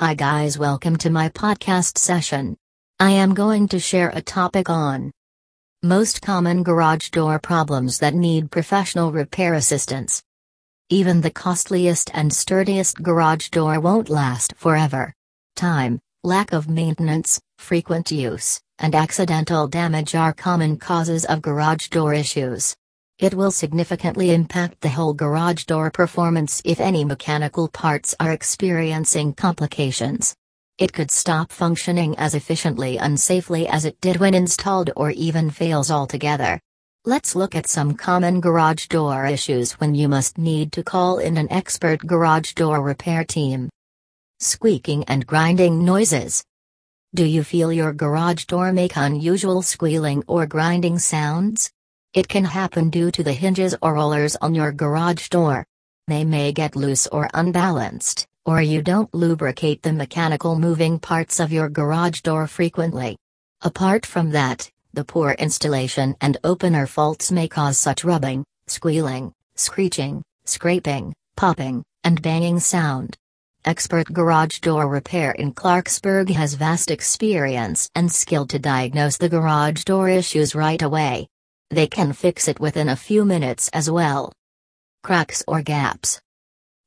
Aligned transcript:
Hi, 0.00 0.14
guys, 0.14 0.56
welcome 0.56 0.94
to 0.98 1.10
my 1.10 1.28
podcast 1.28 1.98
session. 1.98 2.56
I 3.00 3.10
am 3.10 3.34
going 3.34 3.66
to 3.66 3.80
share 3.80 4.10
a 4.10 4.22
topic 4.22 4.70
on 4.70 5.10
most 5.82 6.22
common 6.22 6.62
garage 6.62 7.08
door 7.08 7.40
problems 7.40 7.98
that 7.98 8.14
need 8.14 8.52
professional 8.52 9.10
repair 9.10 9.54
assistance. 9.54 10.22
Even 10.88 11.20
the 11.20 11.32
costliest 11.32 12.12
and 12.14 12.32
sturdiest 12.32 13.02
garage 13.02 13.48
door 13.48 13.80
won't 13.80 14.08
last 14.08 14.54
forever. 14.56 15.12
Time, 15.56 15.98
lack 16.22 16.52
of 16.52 16.68
maintenance, 16.68 17.40
frequent 17.58 18.12
use, 18.12 18.60
and 18.78 18.94
accidental 18.94 19.66
damage 19.66 20.14
are 20.14 20.32
common 20.32 20.76
causes 20.76 21.24
of 21.24 21.42
garage 21.42 21.88
door 21.88 22.14
issues. 22.14 22.76
It 23.18 23.34
will 23.34 23.50
significantly 23.50 24.30
impact 24.32 24.80
the 24.80 24.90
whole 24.90 25.12
garage 25.12 25.64
door 25.64 25.90
performance 25.90 26.62
if 26.64 26.78
any 26.78 27.04
mechanical 27.04 27.66
parts 27.66 28.14
are 28.20 28.30
experiencing 28.30 29.34
complications. 29.34 30.36
It 30.78 30.92
could 30.92 31.10
stop 31.10 31.50
functioning 31.50 32.16
as 32.16 32.36
efficiently 32.36 32.96
and 32.96 33.18
safely 33.18 33.66
as 33.66 33.84
it 33.84 34.00
did 34.00 34.18
when 34.18 34.34
installed 34.34 34.90
or 34.94 35.10
even 35.10 35.50
fails 35.50 35.90
altogether. 35.90 36.60
Let's 37.04 37.34
look 37.34 37.56
at 37.56 37.66
some 37.66 37.94
common 37.94 38.40
garage 38.40 38.86
door 38.86 39.26
issues 39.26 39.72
when 39.72 39.96
you 39.96 40.08
must 40.08 40.38
need 40.38 40.70
to 40.72 40.84
call 40.84 41.18
in 41.18 41.38
an 41.38 41.50
expert 41.50 42.06
garage 42.06 42.52
door 42.52 42.80
repair 42.82 43.24
team. 43.24 43.68
Squeaking 44.38 45.02
and 45.08 45.26
grinding 45.26 45.84
noises. 45.84 46.44
Do 47.16 47.24
you 47.24 47.42
feel 47.42 47.72
your 47.72 47.92
garage 47.92 48.44
door 48.44 48.72
make 48.72 48.94
unusual 48.94 49.62
squealing 49.62 50.22
or 50.28 50.46
grinding 50.46 51.00
sounds? 51.00 51.72
It 52.14 52.26
can 52.26 52.46
happen 52.46 52.88
due 52.88 53.10
to 53.10 53.22
the 53.22 53.34
hinges 53.34 53.74
or 53.82 53.92
rollers 53.94 54.34
on 54.36 54.54
your 54.54 54.72
garage 54.72 55.28
door. 55.28 55.66
They 56.06 56.24
may 56.24 56.52
get 56.52 56.74
loose 56.74 57.06
or 57.06 57.28
unbalanced, 57.34 58.26
or 58.46 58.62
you 58.62 58.80
don't 58.80 59.12
lubricate 59.12 59.82
the 59.82 59.92
mechanical 59.92 60.58
moving 60.58 60.98
parts 60.98 61.38
of 61.38 61.52
your 61.52 61.68
garage 61.68 62.22
door 62.22 62.46
frequently. 62.46 63.18
Apart 63.60 64.06
from 64.06 64.30
that, 64.30 64.70
the 64.94 65.04
poor 65.04 65.32
installation 65.32 66.16
and 66.22 66.38
opener 66.44 66.86
faults 66.86 67.30
may 67.30 67.46
cause 67.46 67.76
such 67.76 68.04
rubbing, 68.04 68.42
squealing, 68.68 69.34
screeching, 69.54 70.22
scraping, 70.46 71.14
popping, 71.36 71.84
and 72.04 72.22
banging 72.22 72.58
sound. 72.58 73.18
Expert 73.66 74.10
Garage 74.10 74.60
Door 74.60 74.88
Repair 74.88 75.32
in 75.32 75.52
Clarksburg 75.52 76.30
has 76.30 76.54
vast 76.54 76.90
experience 76.90 77.90
and 77.94 78.10
skill 78.10 78.46
to 78.46 78.58
diagnose 78.58 79.18
the 79.18 79.28
garage 79.28 79.84
door 79.84 80.08
issues 80.08 80.54
right 80.54 80.80
away. 80.80 81.28
They 81.70 81.86
can 81.86 82.14
fix 82.14 82.48
it 82.48 82.60
within 82.60 82.88
a 82.88 82.96
few 82.96 83.26
minutes 83.26 83.68
as 83.74 83.90
well. 83.90 84.32
Cracks 85.02 85.44
or 85.46 85.60
gaps. 85.60 86.20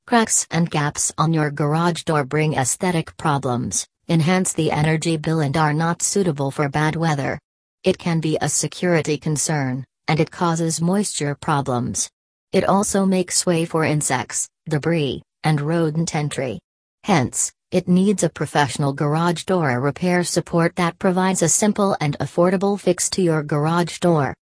Cracks 0.07 0.47
and 0.49 0.69
gaps 0.69 1.13
on 1.19 1.33
your 1.33 1.51
garage 1.51 2.03
door 2.03 2.25
bring 2.25 2.55
aesthetic 2.55 3.15
problems, 3.15 3.87
enhance 4.09 4.53
the 4.53 4.71
energy 4.71 5.17
bill, 5.17 5.41
and 5.41 5.55
are 5.55 5.73
not 5.73 6.01
suitable 6.01 6.49
for 6.49 6.67
bad 6.67 6.95
weather. 6.95 7.39
It 7.83 7.99
can 7.99 8.19
be 8.19 8.37
a 8.41 8.49
security 8.49 9.17
concern, 9.17 9.85
and 10.07 10.19
it 10.19 10.31
causes 10.31 10.81
moisture 10.81 11.35
problems. 11.35 12.09
It 12.51 12.65
also 12.65 13.05
makes 13.05 13.45
way 13.45 13.65
for 13.65 13.85
insects, 13.85 14.49
debris, 14.67 15.21
and 15.43 15.61
rodent 15.61 16.15
entry. 16.15 16.59
Hence, 17.03 17.51
it 17.71 17.87
needs 17.87 18.23
a 18.23 18.29
professional 18.29 18.93
garage 18.93 19.43
door 19.43 19.79
repair 19.79 20.23
support 20.23 20.75
that 20.75 20.99
provides 20.99 21.41
a 21.41 21.49
simple 21.49 21.95
and 22.01 22.17
affordable 22.19 22.79
fix 22.79 23.09
to 23.11 23.21
your 23.21 23.43
garage 23.43 23.99
door. 23.99 24.33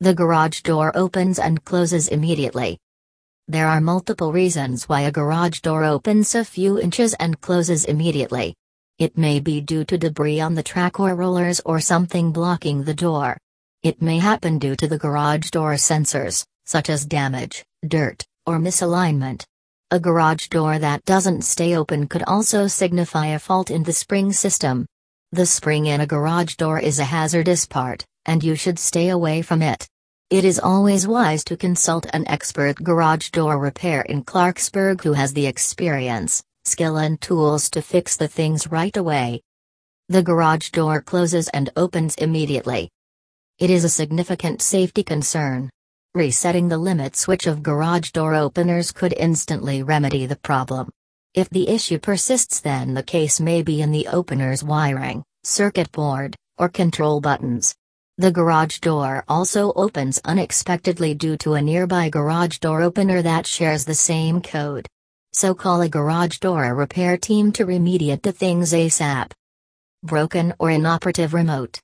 The 0.00 0.14
garage 0.14 0.60
door 0.60 0.96
opens 0.96 1.40
and 1.40 1.64
closes 1.64 2.06
immediately. 2.06 2.78
There 3.48 3.66
are 3.66 3.80
multiple 3.80 4.32
reasons 4.32 4.88
why 4.88 5.00
a 5.00 5.10
garage 5.10 5.58
door 5.58 5.82
opens 5.82 6.36
a 6.36 6.44
few 6.44 6.78
inches 6.78 7.14
and 7.14 7.40
closes 7.40 7.84
immediately. 7.84 8.54
It 9.00 9.18
may 9.18 9.40
be 9.40 9.60
due 9.60 9.84
to 9.86 9.98
debris 9.98 10.38
on 10.38 10.54
the 10.54 10.62
track 10.62 11.00
or 11.00 11.16
rollers 11.16 11.60
or 11.64 11.80
something 11.80 12.30
blocking 12.30 12.84
the 12.84 12.94
door. 12.94 13.38
It 13.82 14.00
may 14.00 14.20
happen 14.20 14.60
due 14.60 14.76
to 14.76 14.86
the 14.86 14.98
garage 14.98 15.50
door 15.50 15.74
sensors, 15.74 16.44
such 16.64 16.90
as 16.90 17.04
damage, 17.04 17.64
dirt, 17.84 18.24
or 18.46 18.60
misalignment. 18.60 19.44
A 19.90 19.98
garage 19.98 20.46
door 20.46 20.78
that 20.78 21.04
doesn't 21.06 21.42
stay 21.42 21.74
open 21.74 22.06
could 22.06 22.22
also 22.22 22.68
signify 22.68 23.26
a 23.26 23.38
fault 23.40 23.68
in 23.68 23.82
the 23.82 23.92
spring 23.92 24.32
system. 24.32 24.86
The 25.32 25.46
spring 25.46 25.86
in 25.86 26.00
a 26.00 26.06
garage 26.06 26.54
door 26.54 26.78
is 26.78 27.00
a 27.00 27.04
hazardous 27.04 27.66
part, 27.66 28.06
and 28.28 28.44
you 28.44 28.54
should 28.54 28.78
stay 28.78 29.08
away 29.08 29.42
from 29.42 29.62
it. 29.62 29.88
It 30.30 30.44
is 30.44 30.60
always 30.60 31.08
wise 31.08 31.42
to 31.44 31.56
consult 31.56 32.06
an 32.12 32.28
expert 32.28 32.76
garage 32.84 33.30
door 33.30 33.58
repair 33.58 34.02
in 34.02 34.22
Clarksburg 34.22 35.02
who 35.02 35.14
has 35.14 35.32
the 35.32 35.46
experience, 35.46 36.44
skill, 36.66 36.98
and 36.98 37.18
tools 37.18 37.70
to 37.70 37.80
fix 37.80 38.16
the 38.16 38.28
things 38.28 38.66
right 38.66 38.94
away. 38.94 39.40
The 40.10 40.22
garage 40.22 40.68
door 40.70 41.00
closes 41.00 41.48
and 41.48 41.70
opens 41.74 42.14
immediately. 42.16 42.90
It 43.58 43.70
is 43.70 43.84
a 43.84 43.88
significant 43.88 44.60
safety 44.60 45.02
concern. 45.02 45.70
Resetting 46.14 46.68
the 46.68 46.78
limit 46.78 47.16
switch 47.16 47.46
of 47.46 47.62
garage 47.62 48.10
door 48.10 48.34
openers 48.34 48.92
could 48.92 49.14
instantly 49.16 49.82
remedy 49.82 50.26
the 50.26 50.36
problem. 50.36 50.90
If 51.32 51.48
the 51.48 51.68
issue 51.68 51.98
persists, 51.98 52.60
then 52.60 52.92
the 52.92 53.02
case 53.02 53.40
may 53.40 53.62
be 53.62 53.80
in 53.80 53.90
the 53.90 54.08
opener's 54.08 54.62
wiring, 54.62 55.24
circuit 55.44 55.90
board, 55.92 56.36
or 56.58 56.68
control 56.68 57.20
buttons. 57.22 57.74
The 58.20 58.32
garage 58.32 58.80
door 58.80 59.22
also 59.28 59.72
opens 59.74 60.20
unexpectedly 60.24 61.14
due 61.14 61.36
to 61.36 61.54
a 61.54 61.62
nearby 61.62 62.08
garage 62.08 62.58
door 62.58 62.82
opener 62.82 63.22
that 63.22 63.46
shares 63.46 63.84
the 63.84 63.94
same 63.94 64.42
code. 64.42 64.88
So 65.32 65.54
call 65.54 65.82
a 65.82 65.88
garage 65.88 66.38
door 66.38 66.74
repair 66.74 67.16
team 67.16 67.52
to 67.52 67.64
remediate 67.64 68.22
the 68.22 68.32
things 68.32 68.72
ASAP. 68.72 69.30
Broken 70.02 70.52
or 70.58 70.72
inoperative 70.72 71.32
remote. 71.32 71.78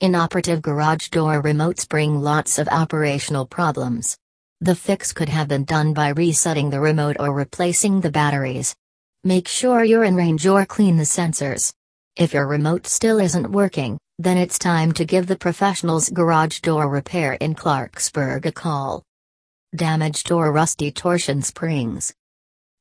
Inoperative 0.00 0.62
garage 0.62 1.10
door 1.10 1.42
remotes 1.42 1.86
bring 1.86 2.18
lots 2.18 2.58
of 2.58 2.66
operational 2.68 3.44
problems. 3.44 4.16
The 4.62 4.74
fix 4.74 5.12
could 5.12 5.28
have 5.28 5.48
been 5.48 5.64
done 5.64 5.92
by 5.92 6.08
resetting 6.08 6.70
the 6.70 6.80
remote 6.80 7.16
or 7.20 7.34
replacing 7.34 8.00
the 8.00 8.10
batteries. 8.10 8.74
Make 9.22 9.46
sure 9.46 9.84
you're 9.84 10.04
in 10.04 10.16
range 10.16 10.46
or 10.46 10.64
clean 10.64 10.96
the 10.96 11.02
sensors. 11.02 11.74
If 12.16 12.32
your 12.32 12.46
remote 12.46 12.86
still 12.86 13.20
isn't 13.20 13.52
working, 13.52 13.98
then 14.20 14.36
it's 14.36 14.58
time 14.58 14.90
to 14.90 15.04
give 15.04 15.28
the 15.28 15.36
professionals 15.36 16.10
garage 16.10 16.58
door 16.60 16.88
repair 16.88 17.34
in 17.34 17.54
Clarksburg 17.54 18.46
a 18.46 18.52
call. 18.52 19.04
Damaged 19.76 20.32
or 20.32 20.50
rusty 20.50 20.90
torsion 20.90 21.40
springs. 21.40 22.12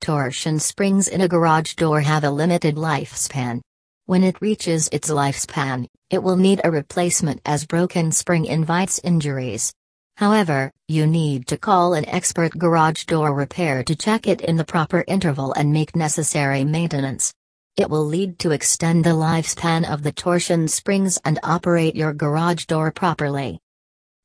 Torsion 0.01 0.57
springs 0.57 1.07
in 1.07 1.21
a 1.21 1.27
garage 1.27 1.75
door 1.75 2.01
have 2.01 2.23
a 2.23 2.31
limited 2.31 2.75
lifespan. 2.75 3.61
When 4.07 4.23
it 4.23 4.41
reaches 4.41 4.89
its 4.91 5.11
lifespan, 5.11 5.85
it 6.09 6.23
will 6.23 6.37
need 6.37 6.61
a 6.63 6.71
replacement 6.71 7.41
as 7.45 7.67
broken 7.67 8.11
spring 8.11 8.45
invites 8.45 8.99
injuries. 9.03 9.71
However, 10.15 10.71
you 10.87 11.05
need 11.05 11.45
to 11.47 11.57
call 11.57 11.93
an 11.93 12.09
expert 12.09 12.57
garage 12.57 13.03
door 13.05 13.35
repair 13.35 13.83
to 13.83 13.95
check 13.95 14.27
it 14.27 14.41
in 14.41 14.55
the 14.55 14.65
proper 14.65 15.03
interval 15.07 15.53
and 15.53 15.71
make 15.71 15.95
necessary 15.95 16.63
maintenance. 16.63 17.31
It 17.77 17.91
will 17.91 18.05
lead 18.05 18.39
to 18.39 18.49
extend 18.49 19.03
the 19.03 19.11
lifespan 19.11 19.87
of 19.87 20.01
the 20.01 20.11
torsion 20.11 20.67
springs 20.67 21.19
and 21.23 21.39
operate 21.43 21.95
your 21.95 22.11
garage 22.11 22.65
door 22.65 22.91
properly. 22.91 23.59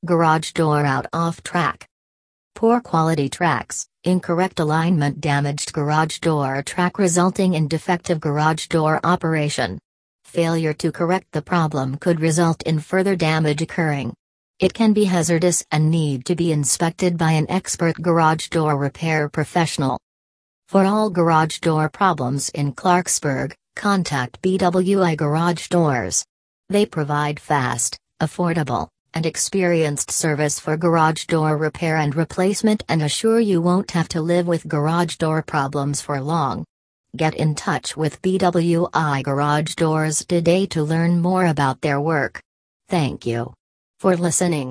Garage 0.07 0.53
door 0.53 0.87
out 0.87 1.05
off 1.13 1.43
track. 1.43 1.87
Poor 2.55 2.81
quality 2.81 3.29
tracks, 3.29 3.87
incorrect 4.05 4.59
alignment 4.59 5.21
damaged 5.21 5.75
garage 5.75 6.19
door 6.21 6.63
track 6.63 6.99
resulting 6.99 7.53
in 7.53 7.69
defective 7.69 8.21
garage 8.21 8.69
door 8.69 8.99
operation. 9.05 9.79
Failure 10.25 10.73
to 10.73 10.91
correct 10.91 11.27
the 11.33 11.43
problem 11.43 11.99
could 11.99 12.21
result 12.21 12.63
in 12.63 12.81
further 12.81 13.15
damage 13.15 13.61
occurring. 13.61 14.15
It 14.61 14.73
can 14.73 14.95
be 14.95 15.05
hazardous 15.05 15.63
and 15.71 15.91
need 15.91 16.25
to 16.25 16.35
be 16.35 16.53
inspected 16.53 17.19
by 17.19 17.33
an 17.33 17.51
expert 17.51 18.01
garage 18.01 18.49
door 18.49 18.79
repair 18.79 19.29
professional. 19.29 20.01
For 20.73 20.87
all 20.87 21.11
garage 21.11 21.59
door 21.59 21.91
problems 21.91 22.49
in 22.49 22.73
Clarksburg, 22.73 23.53
contact 23.77 24.41
BWI 24.41 25.19
Garage 25.19 25.69
Doors. 25.69 26.25
They 26.71 26.87
provide 26.87 27.39
fast, 27.39 27.99
affordable, 28.23 28.89
and 29.13 29.27
experienced 29.27 30.11
service 30.11 30.59
for 30.59 30.79
garage 30.79 31.27
door 31.27 31.59
repair 31.59 31.99
and 31.99 32.17
replacement 32.17 32.85
and 32.89 33.03
assure 33.03 33.39
you 33.39 33.61
won't 33.61 33.91
have 33.91 34.09
to 34.15 34.23
live 34.23 34.47
with 34.47 34.67
garage 34.67 35.17
door 35.17 35.43
problems 35.43 36.01
for 36.01 36.19
long. 36.23 36.65
Get 37.19 37.35
in 37.35 37.55
touch 37.55 37.95
with 37.95 38.23
BWI 38.23 39.23
Garage 39.25 39.75
Doors 39.75 40.25
today 40.25 40.65
to 40.69 40.83
learn 40.83 41.21
more 41.21 41.45
about 41.45 41.83
their 41.83 42.01
work. 42.01 42.41
Thank 42.89 43.27
you 43.27 43.53
for 44.01 44.17
listening. 44.17 44.71